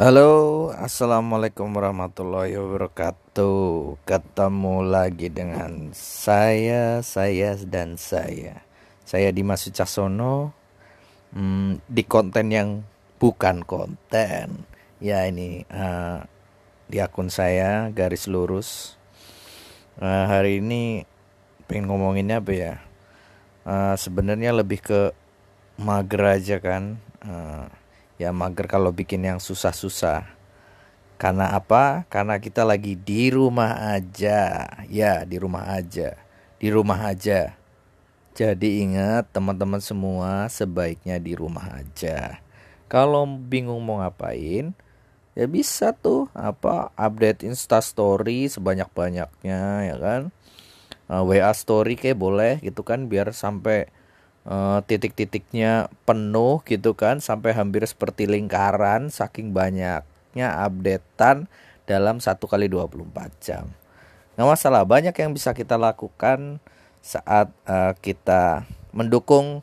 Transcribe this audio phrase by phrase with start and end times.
[0.00, 4.00] Halo, assalamualaikum warahmatullahi wabarakatuh.
[4.08, 8.64] Ketemu lagi dengan saya, saya dan saya.
[9.04, 10.56] Saya Dimas Wicaksono
[11.36, 12.88] hmm, di konten yang
[13.20, 14.64] bukan konten.
[14.96, 16.24] Ya ini uh,
[16.88, 18.96] di akun saya garis lurus.
[20.00, 21.04] Uh, hari ini
[21.68, 22.74] pengen ngomonginnya apa ya?
[23.68, 25.12] Uh, Sebenarnya lebih ke
[25.76, 26.96] mager aja kan.
[27.20, 27.68] Uh,
[28.22, 30.22] ya mager kalau bikin yang susah-susah.
[31.18, 32.06] Karena apa?
[32.06, 34.66] Karena kita lagi di rumah aja.
[34.86, 36.18] Ya di rumah aja.
[36.58, 37.54] Di rumah aja.
[38.32, 42.40] Jadi ingat teman-teman semua sebaiknya di rumah aja.
[42.88, 44.72] Kalau bingung mau ngapain
[45.32, 50.22] ya bisa tuh apa update insta story sebanyak banyaknya ya kan?
[51.12, 53.92] Uh, wa story kayak boleh gitu kan biar sampai
[54.46, 61.46] uh, titik-titiknya penuh gitu kan sampai hampir seperti lingkaran saking banyaknya updatean
[61.86, 63.66] dalam satu kali 24 jam.
[64.38, 66.62] Nggak masalah, banyak yang bisa kita lakukan
[67.02, 69.60] saat uh, kita mendukung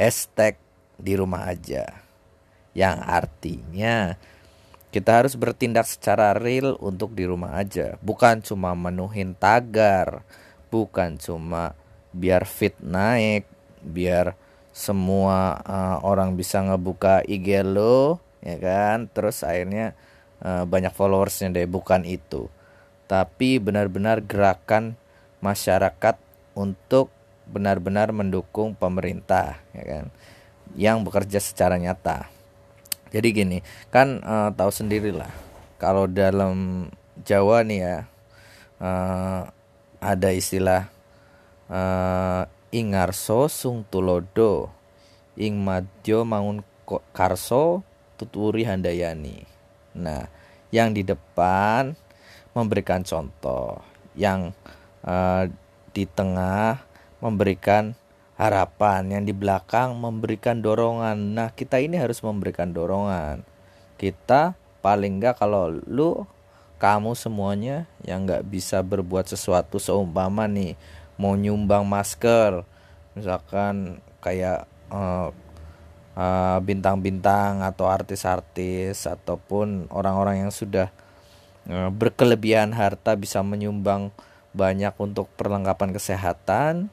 [0.00, 0.58] hashtag
[0.98, 2.02] di rumah aja.
[2.74, 3.96] Yang artinya
[4.88, 10.24] kita harus bertindak secara real untuk di rumah aja, bukan cuma menuhin tagar,
[10.72, 11.76] bukan cuma
[12.16, 13.44] biar fit naik,
[13.82, 14.38] biar
[14.74, 19.10] semua uh, orang bisa ngebuka IG lo ya kan?
[19.10, 19.98] Terus akhirnya
[20.42, 22.46] uh, banyak followersnya deh bukan itu.
[23.08, 24.94] Tapi benar-benar gerakan
[25.40, 26.18] masyarakat
[26.54, 27.08] untuk
[27.48, 30.04] benar-benar mendukung pemerintah ya kan?
[30.76, 32.28] Yang bekerja secara nyata.
[33.08, 35.32] Jadi gini kan uh, tahu sendirilah
[35.80, 36.86] kalau dalam
[37.24, 37.96] Jawa nih ya
[38.84, 39.48] uh,
[39.98, 40.92] ada istilah
[42.68, 44.68] Ingarso sung tulodo
[45.40, 46.60] ing madyo mangun
[47.16, 47.80] karso
[48.20, 49.48] tuturi handayani.
[49.96, 50.28] Nah,
[50.68, 51.96] yang di depan
[52.52, 53.80] memberikan contoh,
[54.12, 54.52] yang
[55.00, 55.48] uh,
[55.96, 56.84] di tengah
[57.24, 57.96] memberikan
[58.36, 61.16] harapan, yang di belakang memberikan dorongan.
[61.16, 63.48] Nah, kita ini harus memberikan dorongan.
[63.96, 64.52] Kita
[64.84, 66.28] paling enggak kalau lu
[66.78, 70.78] kamu semuanya yang nggak bisa berbuat sesuatu seumpama nih
[71.18, 72.62] mau nyumbang masker.
[73.18, 75.34] Misalkan kayak uh,
[76.14, 80.88] uh, bintang-bintang atau artis-artis ataupun orang-orang yang sudah
[81.68, 84.14] uh, berkelebihan harta bisa menyumbang
[84.54, 86.88] banyak untuk perlengkapan kesehatan.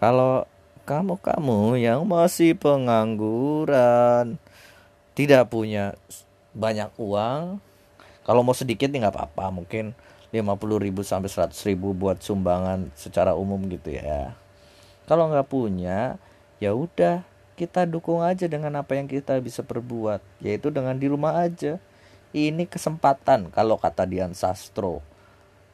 [0.00, 0.48] Kalau
[0.88, 4.40] kamu-kamu yang masih pengangguran
[5.16, 5.96] tidak punya
[6.56, 7.60] banyak uang
[8.26, 9.54] kalau mau sedikit ya nggak apa-apa.
[9.54, 9.94] Mungkin
[10.34, 14.34] 50 ribu sampai 100 ribu buat sumbangan secara umum gitu ya
[15.06, 16.18] kalau nggak punya
[16.58, 17.22] ya udah
[17.56, 21.80] kita dukung aja dengan apa yang kita bisa perbuat yaitu dengan di rumah aja
[22.36, 25.00] ini kesempatan kalau kata Dian Sastro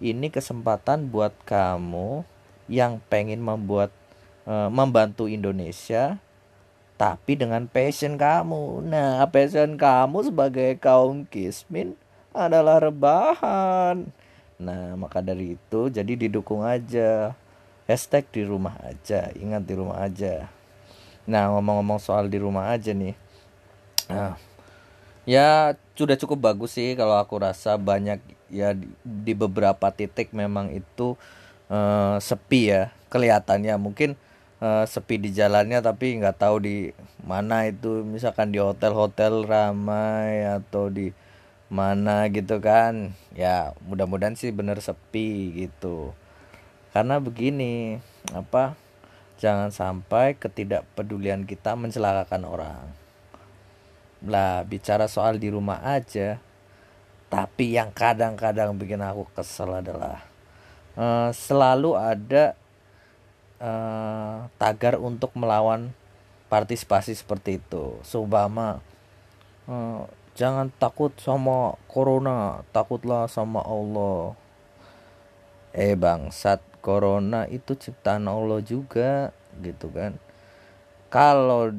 [0.00, 2.24] ini kesempatan buat kamu
[2.68, 3.92] yang pengen membuat
[4.44, 6.20] e, membantu Indonesia
[6.96, 8.88] tapi dengan passion kamu.
[8.88, 11.92] Nah, passion kamu sebagai kaum kismin
[12.32, 14.08] adalah rebahan.
[14.56, 17.36] Nah, maka dari itu jadi didukung aja.
[17.86, 20.50] Hashtag di rumah aja, ingat di rumah aja.
[21.22, 23.14] Nah, ngomong-ngomong soal di rumah aja nih.
[24.10, 24.34] Nah,
[25.26, 30.70] ya sudah cukup bagus sih kalau aku rasa banyak ya di, di beberapa titik memang
[30.70, 31.18] itu
[31.66, 34.14] uh, sepi ya kelihatannya mungkin
[34.62, 36.76] uh, sepi di jalannya tapi nggak tahu di
[37.26, 41.10] mana itu misalkan di hotel-hotel ramai atau di
[41.66, 43.14] mana gitu kan.
[43.34, 46.14] Ya mudah-mudahan sih bener sepi gitu.
[46.94, 48.00] Karena begini
[48.32, 48.78] apa
[49.36, 52.84] jangan sampai ketidakpedulian kita mencelakakan orang.
[54.24, 56.40] Lah bicara soal di rumah aja
[57.26, 60.22] tapi yang kadang-kadang bikin aku kesel adalah
[60.94, 62.54] uh, selalu ada
[63.58, 65.90] uh, tagar untuk melawan
[66.46, 67.98] partisipasi seperti itu.
[68.06, 68.78] Subama
[69.66, 74.36] uh, Jangan takut sama corona, takutlah sama Allah.
[75.72, 79.32] Eh bangsat, corona itu ciptaan Allah juga,
[79.64, 80.20] gitu kan.
[81.08, 81.72] Kalau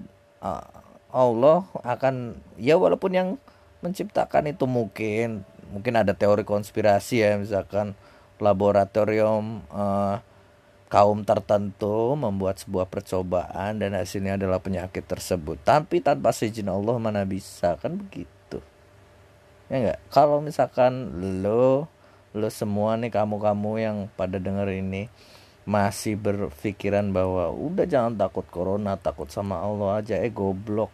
[1.14, 3.30] Allah akan ya walaupun yang
[3.86, 7.94] menciptakan itu mungkin mungkin ada teori konspirasi ya misalkan
[8.42, 10.22] laboratorium uh,
[10.88, 17.28] kaum tertentu membuat sebuah percobaan dan hasilnya adalah penyakit tersebut tapi tanpa seizin Allah mana
[17.28, 18.37] bisa kan begitu
[19.68, 21.12] ya enggak kalau misalkan
[21.44, 21.92] lo
[22.38, 25.12] lo semua nih kamu-kamu yang pada denger ini
[25.68, 30.16] masih berpikiran bahwa udah jangan takut corona takut sama Allah aja.
[30.16, 30.88] Eh goblok.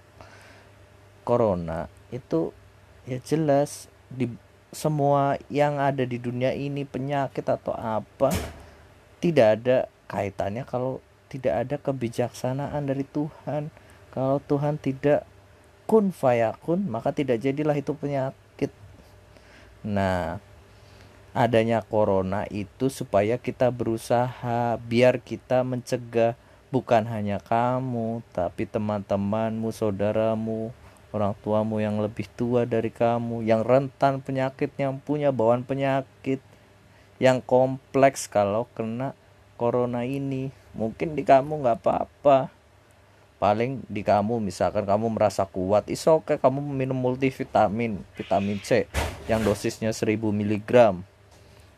[1.21, 2.49] Corona itu
[3.05, 4.27] ya jelas di
[4.73, 8.33] semua yang ada di dunia ini penyakit atau apa
[9.21, 9.77] tidak ada
[10.09, 10.99] kaitannya kalau
[11.29, 13.69] tidak ada kebijaksanaan dari Tuhan.
[14.09, 15.29] Kalau Tuhan tidak
[15.85, 18.42] kun fayakun maka tidak jadilah itu penyakit
[19.83, 20.39] nah
[21.35, 26.39] adanya corona itu supaya kita berusaha biar kita mencegah
[26.71, 30.73] bukan hanya kamu tapi teman-temanmu saudaramu
[31.13, 36.41] orang tuamu yang lebih tua dari kamu, yang rentan penyakit, yang punya bawaan penyakit,
[37.21, 39.13] yang kompleks kalau kena
[39.55, 40.49] corona ini.
[40.73, 42.49] Mungkin di kamu nggak apa-apa.
[43.37, 48.89] Paling di kamu misalkan kamu merasa kuat, is oke okay, kamu minum multivitamin, vitamin C
[49.29, 50.71] yang dosisnya 1000 mg.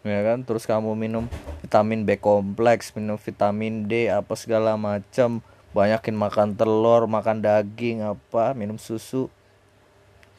[0.06, 0.39] Ya kan?
[0.45, 1.25] Terus kamu minum
[1.65, 5.42] vitamin B kompleks, minum vitamin D apa segala macam
[5.75, 9.27] banyakin makan telur makan daging apa minum susu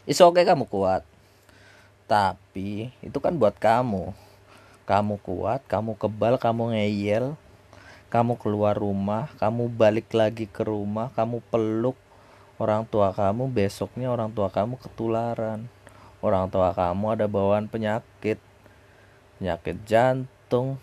[0.09, 1.05] is oke okay, kamu kuat
[2.09, 4.17] tapi itu kan buat kamu
[4.89, 7.37] kamu kuat kamu kebal kamu ngeyel
[8.09, 12.01] kamu keluar rumah kamu balik lagi ke rumah kamu peluk
[12.57, 15.69] orang tua kamu besoknya orang tua kamu ketularan
[16.25, 18.41] orang tua kamu ada bawaan penyakit.
[19.37, 20.81] Penyakit jantung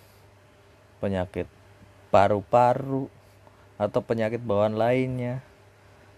[1.04, 1.50] penyakit
[2.14, 3.12] paru-paru
[3.76, 5.42] atau penyakit bawaan lainnya.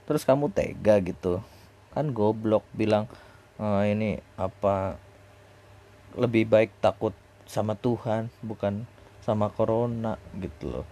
[0.05, 1.41] Terus kamu tega gitu.
[1.95, 3.09] Kan goblok bilang
[3.57, 4.99] e, ini apa
[6.15, 7.15] lebih baik takut
[7.47, 8.85] sama Tuhan bukan
[9.25, 10.87] sama corona gitu loh.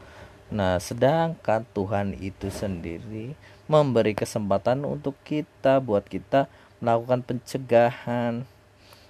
[0.49, 3.37] Nah sedangkan Tuhan itu sendiri
[3.69, 6.49] memberi kesempatan untuk kita buat kita
[6.83, 8.43] melakukan pencegahan.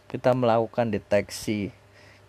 [0.06, 1.74] Kita melakukan deteksi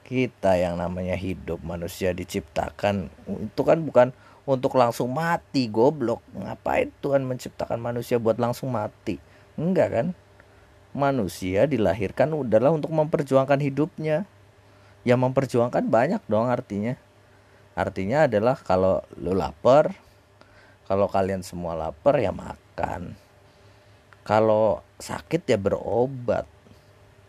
[0.09, 3.13] kita yang namanya hidup manusia diciptakan.
[3.29, 4.17] Itu kan bukan
[4.49, 6.25] untuk langsung mati goblok.
[6.33, 9.21] Ngapain Tuhan menciptakan manusia buat langsung mati?
[9.61, 10.07] Enggak kan?
[10.97, 14.25] Manusia dilahirkan adalah untuk memperjuangkan hidupnya.
[15.05, 16.97] Yang memperjuangkan banyak dong artinya.
[17.77, 19.93] Artinya adalah kalau lu lapar
[20.85, 23.17] kalau kalian semua lapar ya makan
[24.25, 26.49] kalau sakit ya berobat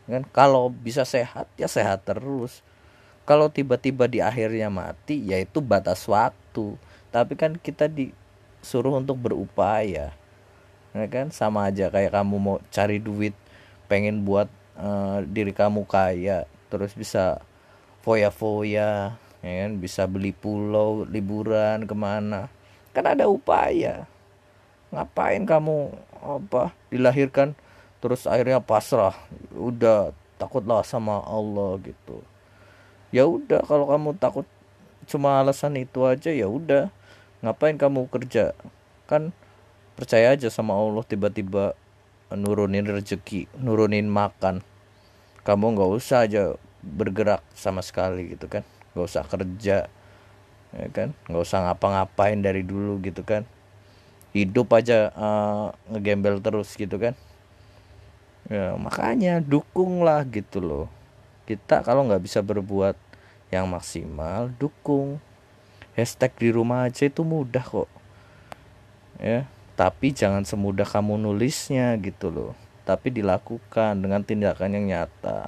[0.07, 0.23] kan?
[0.29, 2.61] Kalau bisa sehat ya sehat terus.
[3.25, 6.77] Kalau tiba-tiba di akhirnya mati yaitu batas waktu.
[7.09, 10.13] Tapi kan kita disuruh untuk berupaya
[10.95, 11.33] ya kan?
[11.33, 13.33] Sama aja kayak kamu mau cari duit
[13.91, 14.47] pengen buat
[14.79, 17.41] uh, diri kamu kaya terus bisa
[18.05, 19.71] foya-foya ya kan?
[19.81, 22.47] Bisa beli pulau liburan ke mana.
[22.93, 24.05] Kan ada upaya.
[24.93, 25.91] Ngapain kamu
[26.25, 27.53] apa dilahirkan
[28.01, 29.15] terus akhirnya pasrah.
[29.53, 32.21] Udah takutlah sama Allah gitu.
[33.13, 34.45] Ya udah kalau kamu takut
[35.05, 36.91] cuma alasan itu aja ya udah.
[37.45, 38.57] Ngapain kamu kerja?
[39.05, 39.31] Kan
[39.93, 41.77] percaya aja sama Allah tiba-tiba
[42.33, 44.65] nurunin rezeki nurunin makan.
[45.45, 48.65] Kamu nggak usah aja bergerak sama sekali gitu kan.
[48.93, 49.77] Nggak usah kerja
[50.75, 51.15] ya kan.
[51.29, 53.49] Nggak usah ngapa-ngapain dari dulu gitu kan
[54.35, 57.15] hidup aja uh, ngegembel terus gitu kan.
[58.51, 60.85] Ya makanya dukung lah gitu loh.
[61.47, 62.99] Kita kalau nggak bisa berbuat
[63.47, 65.23] yang maksimal dukung.
[65.95, 67.87] Hashtag di rumah aja itu mudah kok.
[69.23, 69.47] Ya
[69.79, 72.51] tapi jangan semudah kamu nulisnya gitu loh.
[72.83, 75.47] Tapi dilakukan dengan tindakan yang nyata.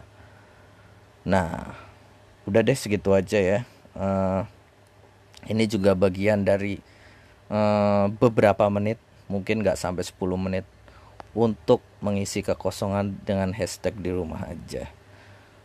[1.27, 1.75] Nah
[2.48, 3.60] udah deh segitu aja ya.
[3.91, 4.48] Uh,
[5.51, 6.79] ini juga bagian dari
[7.51, 10.66] uh, beberapa menit mungkin nggak sampai 10 menit
[11.38, 14.89] untuk mengisi kekosongan dengan hashtag di rumah aja.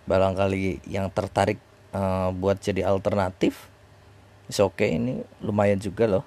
[0.04, 1.62] Barangkali yang tertarik
[1.94, 3.72] uh, buat jadi alternatif
[4.60, 6.26] oke okay, ini lumayan juga loh.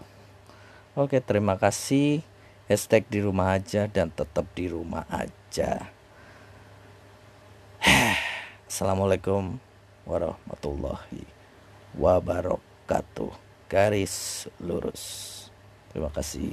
[0.97, 2.25] Oke terima kasih.
[2.65, 5.93] Hashtag di rumah aja dan tetap di rumah aja.
[8.71, 9.61] Assalamualaikum
[10.09, 11.29] warahmatullahi
[11.93, 13.29] wabarakatuh.
[13.69, 15.44] Garis lurus
[15.95, 16.51] terima kasih